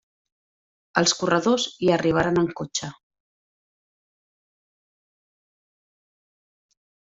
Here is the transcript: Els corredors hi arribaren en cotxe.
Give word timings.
Els 1.01 1.11
corredors 1.19 1.65
hi 1.87 1.91
arribaren 1.97 2.39
en 2.43 2.47
cotxe. 2.61 2.89